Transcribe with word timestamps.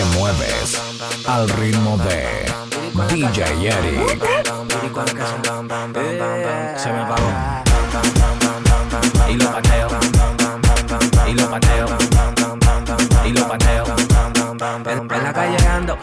Te 0.00 0.18
mueves 0.18 0.80
al 1.26 1.46
ritmo 1.46 1.98
de 1.98 2.46
DJ 3.14 3.68
Eric. 3.68 4.24
Se 6.78 6.90
me 6.90 7.00
apagó. 7.00 7.30
Y 9.28 9.34
lo 9.34 9.52
pateo. 9.52 9.88
Y 11.28 11.34
lo 11.34 11.50
pateo. 11.50 11.99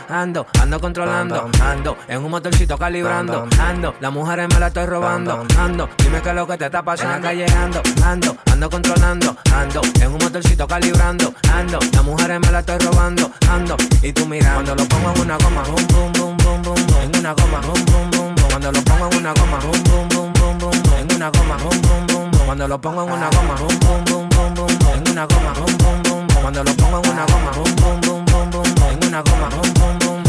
Ando, 0.09 0.45
ando, 0.47 0.47
ando 0.61 0.79
controlando, 0.79 1.49
ando, 1.61 1.97
en 2.07 2.23
un 2.23 2.31
motorcito 2.31 2.77
calibrando, 2.77 3.47
ando, 3.59 3.95
las 3.99 4.11
mujeres 4.11 4.47
me 4.53 4.59
la 4.59 4.67
estoy 4.67 4.85
robando, 4.85 5.45
ando, 5.57 5.89
dime 5.97 6.21
qué 6.21 6.29
es 6.29 6.35
lo 6.35 6.47
que 6.47 6.57
te 6.57 6.65
está 6.65 6.83
pasando. 6.83 7.15
En 7.15 7.21
la 7.21 7.27
calle 7.27 7.45
ando, 7.57 7.81
ando, 8.03 8.37
ando 8.51 8.69
controlando, 8.69 9.37
ando, 9.53 9.81
en 10.01 10.11
un 10.11 10.17
motorcito 10.17 10.67
calibrando, 10.67 11.33
ando, 11.53 11.79
las 11.93 12.03
mujeres 12.03 12.39
me 12.39 12.51
la 12.51 12.59
estoy 12.59 12.77
robando, 12.79 13.31
ando, 13.49 13.77
y 14.01 14.13
tú 14.13 14.25
mira, 14.25 14.53
cuando 14.53 14.75
lo 14.75 14.85
pongo 14.87 15.11
en 15.13 15.21
una 15.21 15.37
goma, 15.37 15.63
boom, 15.63 15.87
boom, 15.87 16.13
boom, 16.13 16.37
boom, 16.37 16.61
boom, 16.63 16.77
en 17.01 17.19
una 17.19 17.33
goma, 17.33 17.59
boom, 17.61 17.85
boom, 17.85 18.11
boom, 18.11 18.35
boom, 18.35 18.49
cuando 18.49 18.71
lo 18.71 18.81
pongo 18.83 19.09
en 19.11 19.17
una 19.17 19.33
goma, 19.33 19.59
boom, 19.59 19.83
boom, 19.83 20.09
boom, 20.09 20.33
boom, 20.33 20.57
boom, 20.59 20.73
en 20.99 21.15
una 21.15 21.29
goma, 21.29 21.57
boom, 21.57 21.81
boom, 21.81 22.07
boom, 22.07 22.31
boom, 22.31 22.45
cuando 22.45 22.67
lo 22.67 22.81
pongo 22.81 23.03
en 23.03 23.11
una 23.11 23.29
goma, 23.29 23.55
boom, 23.55 23.79
boom, 23.79 24.05
boom, 24.05 24.29
boom, 24.29 24.53
boom, 24.55 24.69
en 24.93 25.11
una 25.11 25.25
goma, 25.25 25.53
boom, 25.53 25.77
boom, 25.77 26.03
boom, 26.03 26.27
boom, 26.27 26.41
cuando 26.41 26.63
lo 26.63 26.73
pongo 26.75 27.01
en 27.03 27.09
una 27.11 27.25
goma, 27.25 27.51
boom, 27.51 27.75
boom, 28.01 28.01
boom 28.01 28.76
una 29.07 29.21
goma, 29.21 29.49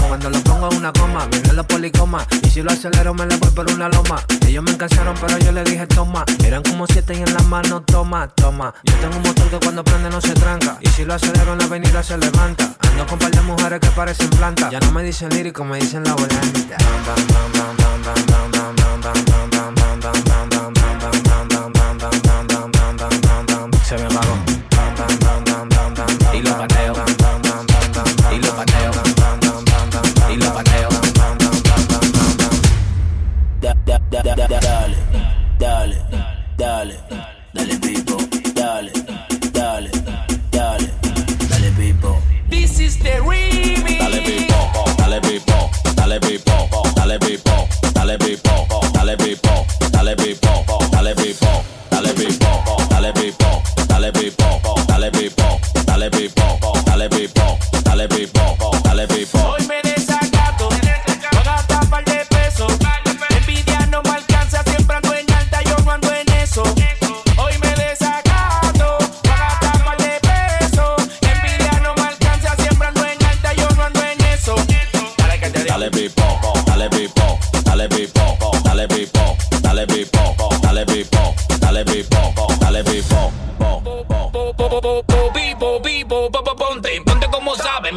Cuando 0.08 0.30
lo 0.30 0.40
pongo 0.40 0.70
en 0.70 0.76
una 0.78 0.92
coma, 0.92 1.26
vienen 1.30 1.56
los 1.56 1.66
policomas. 1.66 2.26
Y 2.42 2.50
si 2.50 2.62
lo 2.62 2.70
acelero, 2.70 3.12
me 3.12 3.26
le 3.26 3.36
voy 3.36 3.50
por 3.50 3.70
una 3.72 3.88
loma. 3.88 4.22
Ellos 4.46 4.62
me 4.62 4.70
encansaron, 4.70 5.14
pero 5.20 5.38
yo 5.38 5.52
le 5.52 5.64
dije 5.64 5.86
toma. 5.86 6.24
Eran 6.44 6.62
como 6.62 6.86
siete 6.86 7.14
y 7.14 7.22
en 7.22 7.32
las 7.34 7.44
manos, 7.46 7.82
toma, 7.86 8.28
toma. 8.28 8.72
Yo 8.84 8.94
tengo 8.96 9.16
un 9.16 9.22
motor 9.22 9.48
que 9.50 9.58
cuando 9.58 9.84
prende 9.84 10.10
no 10.10 10.20
se 10.20 10.34
tranca. 10.34 10.78
Y 10.80 10.88
si 10.88 11.04
lo 11.04 11.14
acelero 11.14 11.52
en 11.52 11.58
la 11.58 11.64
avenida 11.64 12.02
se 12.02 12.16
levanta. 12.16 12.74
Ando 12.90 13.06
con 13.06 13.18
par 13.18 13.30
de 13.30 13.40
mujeres 13.42 13.80
que 13.80 13.88
parecen 13.88 14.30
plantas. 14.30 14.70
Ya 14.70 14.80
no 14.80 14.92
me 14.92 15.02
dicen 15.02 15.30
lírico, 15.30 15.64
me 15.64 15.78
dicen 15.78 16.04
la 16.04 16.14
volante. 16.14 16.76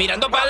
mirando 0.01 0.31
para 0.31 0.40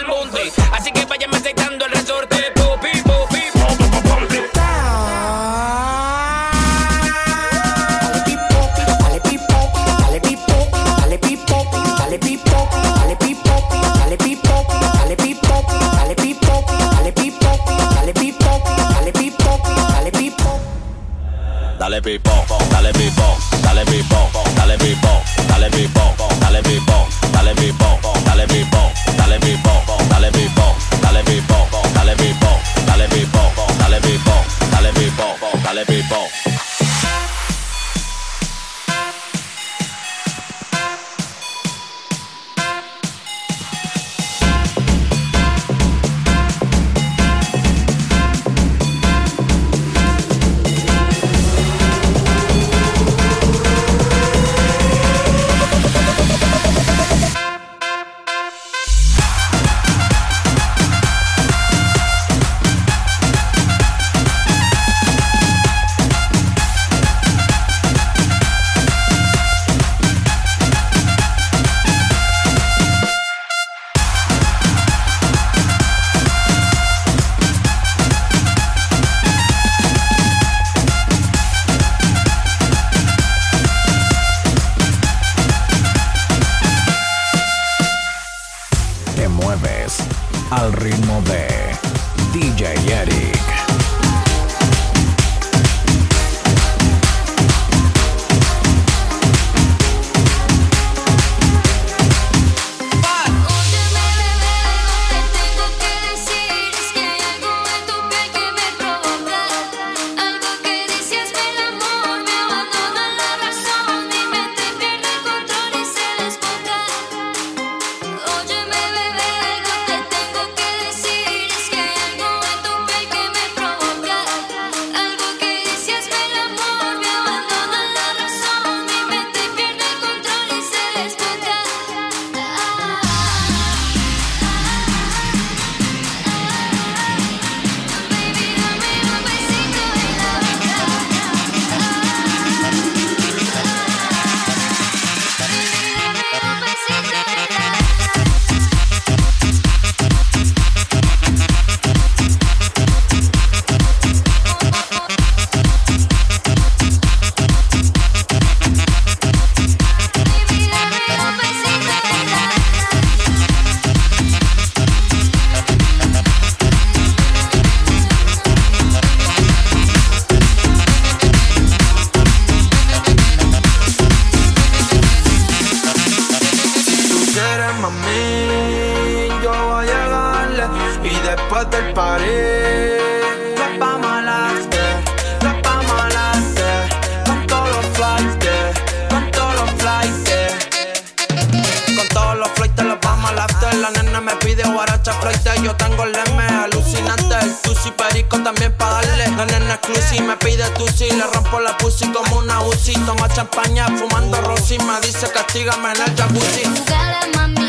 yo 195.64 195.76
tengo 195.76 196.03
el 196.03 196.16
M 196.16 196.43
alucinante. 196.43 197.35
El 197.41 197.55
tusi 197.61 197.91
perico 197.91 198.40
también 198.41 198.76
pa' 198.78 198.90
darle. 198.90 199.28
La 199.35 199.46
nena 199.46 199.76
exclusive 199.76 200.22
me 200.22 200.38
pide 200.38 200.70
tusi, 200.72 201.09
le 201.09 201.23
rompo 201.34 201.59
la 201.59 201.78
pussy 201.78 202.08
como 202.11 202.38
una 202.40 202.61
Uzi. 202.61 202.93
Toma 203.05 203.28
champaña 203.29 203.88
fumando 203.88 204.40
rosy, 204.41 204.78
me 204.79 204.99
dice 205.02 205.29
castígame 205.32 205.91
en 205.93 206.02
el 206.02 206.16
jacuzzi. 206.16 207.60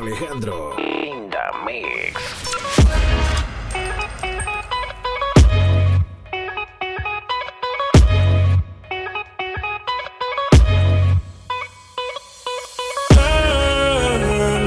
Mami. 0.00 0.12
Alejandro. 0.12 0.74
In 0.78 1.30
the 1.30 1.38
mix. 1.64 2.20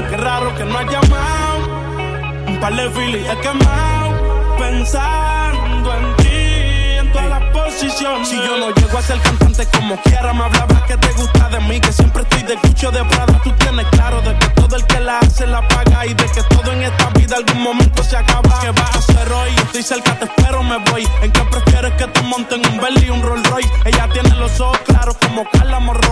qué 0.08 0.16
raro 0.16 0.54
que 0.56 0.64
no 0.64 0.78
ha 0.78 0.82
llamado. 0.84 1.58
Un 2.46 2.60
par 2.60 2.74
de 2.74 2.90
filis 2.90 3.26
he 3.28 3.36
quemado. 3.40 4.56
Pensando 4.58 5.94
en 5.94 6.16
ti, 6.16 6.98
en 6.98 7.12
todas 7.12 7.28
las 7.28 7.42
posiciones. 7.52 8.28
Si 8.28 8.36
yo 8.36 8.56
no 8.58 8.70
llego 8.70 8.98
a 8.98 9.02
ser 9.02 9.20
cantante 9.20 9.66
como 9.76 9.96
quiera, 10.02 10.32
me 10.32 10.44
hablabas 10.44 10.82
que 10.82 10.96
te 10.96 11.12
gusta 11.12 11.25
de 12.46 12.56
cucho 12.56 12.90
de 12.92 13.04
Prada. 13.04 13.40
Tú 13.42 13.50
tienes 13.58 13.86
claro 13.88 14.20
de 14.22 14.36
que 14.38 14.48
todo 14.50 14.76
el 14.76 14.86
que 14.86 15.00
la 15.00 15.18
hace 15.18 15.46
la 15.46 15.66
paga 15.66 16.06
y 16.06 16.14
de 16.14 16.24
que 16.26 16.42
todo 16.44 16.72
en 16.72 16.82
esta 16.82 17.10
vida 17.10 17.36
algún 17.36 17.62
momento 17.62 18.02
se 18.04 18.16
acaba. 18.16 18.60
¿Qué 18.60 18.70
vas 18.70 18.94
a 18.94 18.98
hacer 18.98 19.32
hoy? 19.32 19.50
Estoy 19.56 19.82
cerca, 19.82 20.18
te 20.18 20.26
espero, 20.26 20.62
me 20.62 20.78
voy. 20.90 21.08
¿En 21.22 21.32
qué 21.32 21.40
prefieres 21.50 21.92
que 21.94 22.06
te 22.06 22.22
monten 22.22 22.62
un 22.66 22.78
Bentley 22.78 23.06
y 23.06 23.10
un 23.10 23.22
Rolls 23.22 23.48
Royce? 23.50 23.70
Ella 23.84 24.08
tiene 24.12 24.30
los 24.36 24.60
ojos 24.60 24.78
claros 24.86 25.16
como 25.20 25.44
Carla 25.50 25.80
Morroy. 25.80 26.05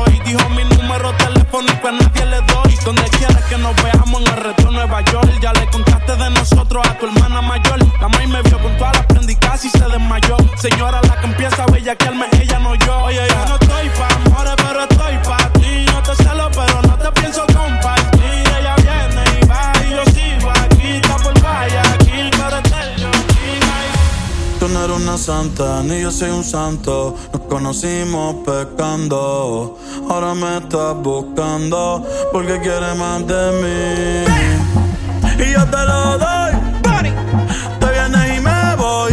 Santa, 25.35 25.83
ni 25.83 26.01
yo 26.01 26.11
soy 26.11 26.31
un 26.31 26.45
santo. 26.45 27.17
Nos 27.33 27.43
conocimos 27.43 28.37
pecando. 28.47 29.79
Ahora 30.09 30.35
me 30.35 30.59
estás 30.59 30.95
buscando 30.97 32.07
porque 32.33 32.61
quieres 32.61 32.95
más 32.97 33.21
de 33.27 33.43
mí. 33.61 33.79
Y 35.45 35.47
yo 35.53 35.65
te 35.75 35.83
lo 35.91 36.01
doy. 36.25 36.53
Te 37.81 37.87
vienes 37.95 38.25
y 38.37 38.41
me 38.49 38.77
voy. 38.77 39.13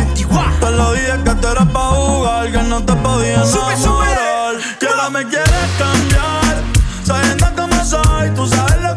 Te 0.62 0.70
lo 0.80 0.94
dije 0.94 1.16
que 1.26 1.34
te 1.42 1.48
eras 1.54 1.70
pa' 1.76 1.90
jugar, 2.00 2.52
que 2.52 2.64
no 2.72 2.78
te 2.88 2.94
podía 3.06 3.42
enamorar. 3.44 4.56
Que 4.80 4.88
ahora 4.88 5.10
me 5.10 5.24
quieres 5.32 5.68
cambiar, 5.84 6.54
sabiendo 7.04 7.48
cómo 7.58 7.78
soy, 7.94 8.30
tú 8.36 8.44
sabes 8.48 8.80
lo 8.82 8.91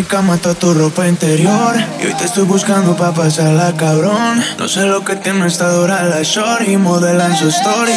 mi 0.00 0.06
cama 0.06 0.38
toda 0.38 0.54
tu 0.54 0.72
ropa 0.72 1.06
interior 1.06 1.74
Y 2.00 2.06
hoy 2.06 2.14
te 2.14 2.24
estoy 2.24 2.44
buscando 2.44 2.96
pa' 2.96 3.12
pasarla 3.12 3.76
cabrón 3.76 4.42
No 4.58 4.66
sé 4.66 4.86
lo 4.86 5.04
que 5.04 5.16
tiene 5.16 5.46
esta 5.46 5.68
dura 5.70 6.04
la 6.04 6.22
shorty 6.22 6.78
Modelan 6.78 7.36
su 7.36 7.48
story 7.48 7.92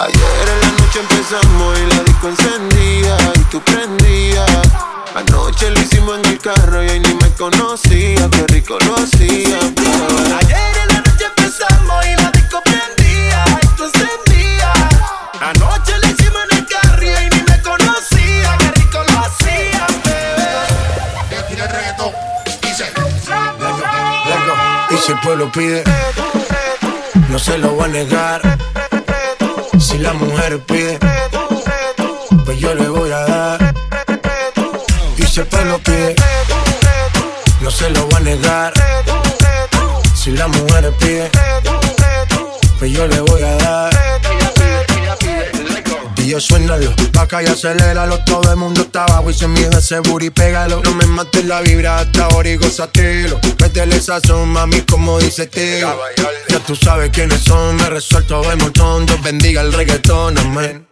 Ayer 0.00 0.46
en 0.54 0.60
la 0.62 0.70
noche 0.78 1.00
empezamos 1.00 1.78
y 1.78 1.94
la 1.94 2.02
disco 2.04 2.28
encendía 2.28 3.16
y 3.34 3.44
tú 3.50 3.60
prendías. 3.60 4.68
Anoche 5.14 5.70
lo 5.70 5.80
hicimos 5.80 6.18
en 6.18 6.32
el 6.32 6.38
carro 6.38 6.82
y 6.82 6.88
ahí 6.88 7.00
ni 7.00 7.14
me 7.14 7.30
conocía, 7.38 8.28
qué 8.30 8.46
rico 8.48 8.76
lo 8.86 8.96
hacía. 8.96 9.58
Ayer 10.40 10.74
en 10.82 10.93
la 10.93 10.93
si 25.04 25.12
el 25.12 25.20
pueblo 25.20 25.52
pide 25.52 25.84
No 27.28 27.38
se 27.38 27.58
lo 27.58 27.72
voy 27.72 27.84
a 27.84 27.88
negar. 27.88 28.40
Si 29.78 29.98
la 29.98 30.12
mujer 30.14 30.60
pide 30.60 30.98
Pues 32.44 32.58
yo 32.58 32.74
le 32.74 32.88
voy 32.88 33.10
a 33.10 33.20
dar. 33.20 33.74
Y 35.18 35.26
si 35.26 35.40
el 35.40 35.46
pueblo 35.46 35.78
pide 35.78 36.14
No 37.60 37.70
se 37.70 37.90
lo 37.90 38.06
voy 38.06 38.14
a 38.14 38.20
negar. 38.20 38.72
Si 40.14 40.30
la 40.30 40.48
mujer 40.48 40.92
pide 40.98 41.30
Pues 42.78 42.92
yo 42.92 43.06
le 43.06 43.20
voy 43.20 43.42
a 43.42 43.56
dar 43.56 43.93
Gatillo 46.24 46.40
suénalo, 46.40 46.90
acá 47.20 47.42
y 47.42 47.46
aceléralo. 47.46 48.18
Todo 48.24 48.50
el 48.50 48.56
mundo 48.56 48.80
está 48.80 49.04
abajo 49.04 49.30
y 49.30 49.34
se 49.34 49.46
mide 49.46 49.68
ese 49.76 50.00
booty, 50.00 50.30
pégalo. 50.30 50.80
No 50.82 50.94
me 50.94 51.04
mates 51.04 51.44
la 51.44 51.60
vibra 51.60 51.98
hasta 51.98 52.24
ahora 52.24 52.48
y 52.48 52.56
gozatelo. 52.56 53.38
Métele 53.60 54.00
sazón, 54.00 54.48
mami, 54.48 54.80
como 54.82 55.18
dice 55.18 55.46
tío. 55.46 55.94
Ya 56.48 56.60
tú 56.60 56.74
sabes 56.74 57.10
quiénes 57.10 57.40
son, 57.42 57.76
me 57.76 57.90
resuelto 57.90 58.40
de 58.40 58.56
montón. 58.56 59.04
Dios 59.04 59.22
bendiga 59.22 59.60
el 59.60 59.72
reggaetón, 59.74 60.38
amén. 60.38 60.88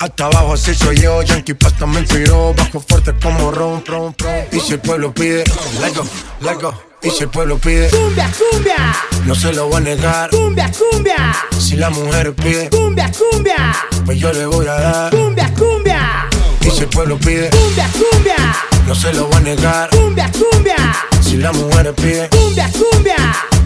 Hasta 0.00 0.24
abajo 0.26 0.54
así 0.54 0.74
soy 0.74 0.96
yo, 1.00 1.22
Yankee 1.22 1.54
Pasta 1.54 1.86
me 1.86 2.00
inspiró, 2.00 2.52
bajo 2.52 2.80
fuerte 2.80 3.14
como 3.22 3.52
ron, 3.52 3.84
ron, 3.86 4.12
ron. 4.18 4.44
Y 4.50 4.58
si 4.58 4.72
el 4.72 4.80
pueblo 4.80 5.14
pide, 5.14 5.44
let 5.80 5.94
go, 5.94 6.04
let 6.40 6.60
go. 6.60 6.87
Y 7.00 7.10
si 7.10 7.22
el 7.22 7.28
pueblo 7.28 7.58
pide 7.58 7.88
cumbia, 7.90 8.28
cumbia, 8.36 8.92
no 9.24 9.34
se 9.34 9.52
lo 9.52 9.68
voy 9.68 9.76
a 9.76 9.80
negar. 9.80 10.30
Cumbia, 10.30 10.68
cumbia. 10.72 11.32
Si 11.56 11.76
la 11.76 11.90
mujer 11.90 12.34
pide 12.34 12.68
cumbia, 12.70 13.12
cumbia, 13.12 13.72
pues 14.04 14.18
yo 14.18 14.32
le 14.32 14.46
voy 14.46 14.66
a 14.66 14.74
dar. 14.74 15.10
Cumbia, 15.10 15.52
cumbia. 15.54 16.28
Y 16.60 16.70
si 16.70 16.80
el 16.80 16.88
pueblo 16.88 17.16
pide 17.18 17.50
cumbia, 17.50 17.88
cumbia, 17.92 18.36
no 18.84 18.94
se 18.96 19.12
lo 19.12 19.26
voy 19.26 19.36
a 19.36 19.40
negar. 19.40 19.90
Cumbia, 19.90 20.30
cumbia. 20.32 20.76
Si 21.20 21.36
la 21.36 21.52
mujer 21.52 21.94
pide 21.94 22.28
cumbia, 22.30 22.68
cumbia, 22.72 23.16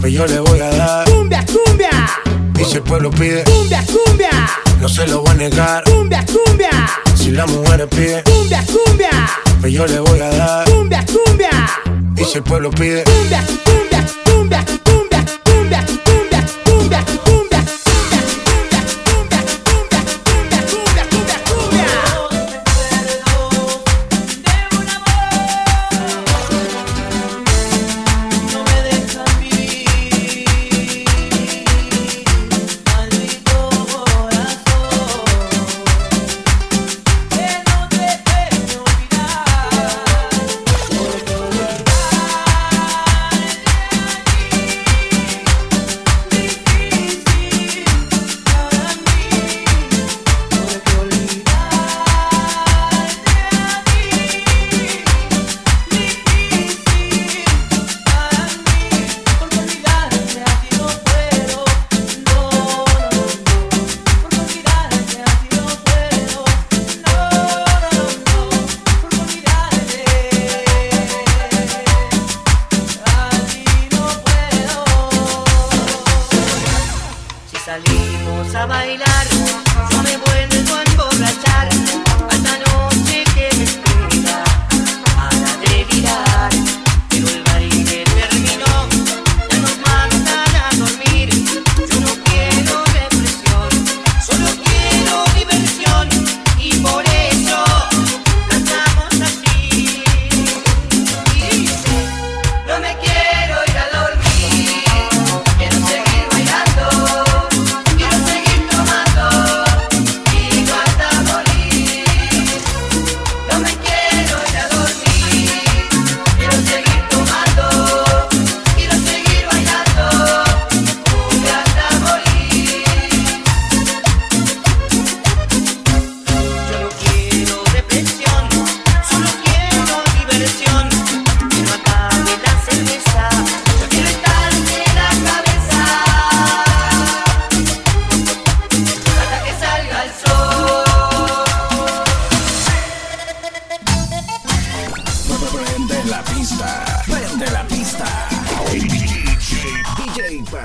pues 0.00 0.12
yo 0.12 0.26
le 0.26 0.38
voy 0.40 0.60
a 0.60 0.68
dar. 0.68 1.10
Cumbia, 1.10 1.46
cumbia. 1.46 1.90
Y 2.60 2.64
si 2.66 2.76
el 2.76 2.82
pueblo 2.82 3.10
pide 3.10 3.44
cumbia, 3.44 3.82
cumbia, 3.86 4.30
no 4.78 4.88
se 4.90 5.06
lo 5.06 5.22
voy 5.22 5.30
a 5.30 5.34
negar. 5.34 5.84
Cumbia, 5.84 6.22
cumbia. 6.26 6.70
Si 7.14 7.30
la 7.30 7.46
mujer 7.46 7.88
pide 7.88 8.22
cumbia, 8.24 8.62
cumbia, 8.66 9.10
pues 9.58 9.72
yo 9.72 9.86
le 9.86 10.00
voy 10.00 10.20
a 10.20 10.28
dar. 10.28 10.70
Cumbia, 10.70 11.02
cumbia. 11.06 11.50
Y 12.16 12.24
si 12.24 12.38
el 12.38 12.44
pueblo 12.44 12.70
pide. 12.70 13.04
Cumbia, 13.04 13.44
cumbia, 13.64 14.06
cumbia, 14.24 14.64
cumbia. 14.84 15.01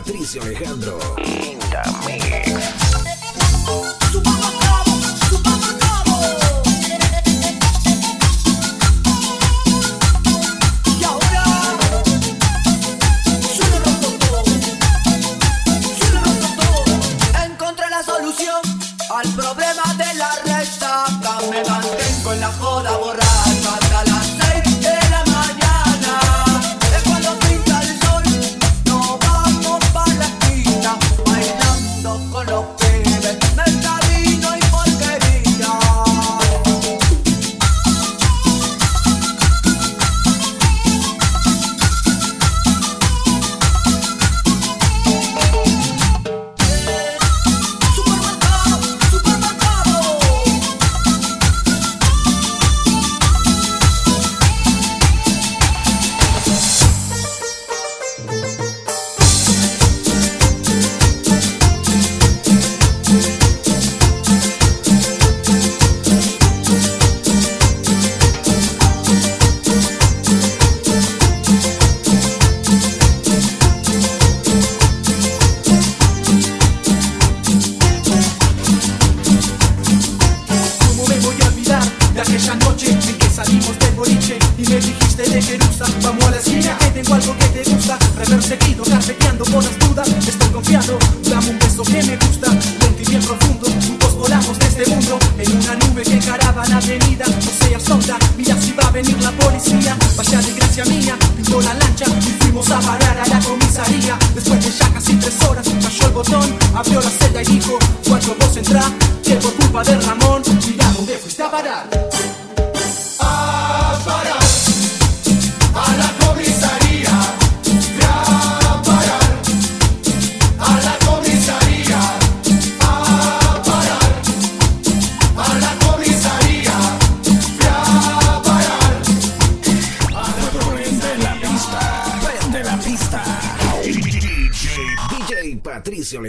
Patricio 0.08 0.42
Alejandro. 0.42 0.98
Quinta 1.18 1.84
Mix. 2.06 2.67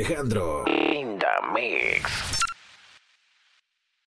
Mix. 0.09 0.68